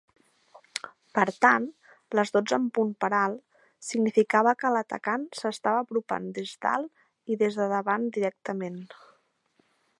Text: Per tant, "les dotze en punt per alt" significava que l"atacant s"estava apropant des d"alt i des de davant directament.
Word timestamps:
Per 1.17 1.25
tant, 1.43 1.67
"les 2.19 2.31
dotze 2.37 2.57
en 2.61 2.65
punt 2.77 2.95
per 3.03 3.09
alt" 3.17 3.59
significava 3.89 4.55
que 4.63 4.71
l"atacant 4.73 5.29
s"estava 5.41 5.85
apropant 5.85 6.27
des 6.41 6.57
d"alt 6.67 7.35
i 7.37 7.41
des 7.45 7.61
de 7.63 7.71
davant 7.77 8.11
directament. 8.21 8.85